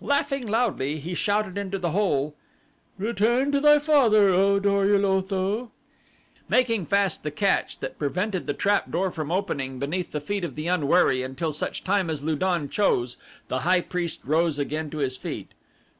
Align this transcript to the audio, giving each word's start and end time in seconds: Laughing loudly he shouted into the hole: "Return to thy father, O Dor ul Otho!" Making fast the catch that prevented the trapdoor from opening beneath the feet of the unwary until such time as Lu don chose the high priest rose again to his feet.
Laughing 0.00 0.44
loudly 0.48 0.98
he 0.98 1.14
shouted 1.14 1.56
into 1.56 1.78
the 1.78 1.92
hole: 1.92 2.34
"Return 2.98 3.52
to 3.52 3.60
thy 3.60 3.78
father, 3.78 4.30
O 4.30 4.58
Dor 4.58 4.82
ul 4.92 5.06
Otho!" 5.06 5.70
Making 6.48 6.86
fast 6.86 7.22
the 7.22 7.30
catch 7.30 7.78
that 7.78 7.96
prevented 7.96 8.48
the 8.48 8.52
trapdoor 8.52 9.12
from 9.12 9.30
opening 9.30 9.78
beneath 9.78 10.10
the 10.10 10.20
feet 10.20 10.42
of 10.42 10.56
the 10.56 10.66
unwary 10.66 11.22
until 11.22 11.52
such 11.52 11.84
time 11.84 12.10
as 12.10 12.24
Lu 12.24 12.34
don 12.34 12.68
chose 12.68 13.16
the 13.46 13.60
high 13.60 13.80
priest 13.80 14.22
rose 14.24 14.58
again 14.58 14.90
to 14.90 14.98
his 14.98 15.16
feet. 15.16 15.52